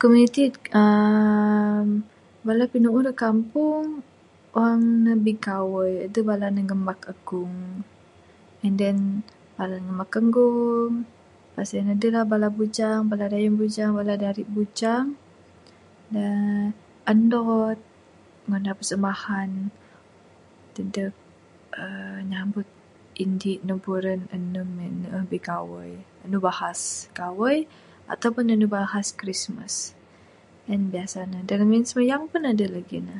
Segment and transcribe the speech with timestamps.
[0.00, 0.42] Komuniti
[0.80, 1.82] uhh
[2.46, 3.84] Bala pinuuh kampung
[4.58, 7.56] Wang bala ne bigawai adeh bala ne ngamak agung
[8.66, 8.98] and then
[9.56, 10.92] pala ngamak agung.
[11.54, 12.48] Pas en adeh la Bala
[13.34, 13.48] dari
[14.54, 14.72] bujang
[16.18, 17.78] uhh andot
[18.46, 21.14] ngunah persembahan uhh dadeg
[23.24, 25.92] Indi anu buran enem en neeh bigawai
[26.24, 26.80] anu bahas
[27.18, 27.56] gawai
[28.12, 29.74] ato pun anu bahas Christmas
[30.72, 31.38] en biasa ne.
[31.88, 33.16] Simayang pun adeh lagih ne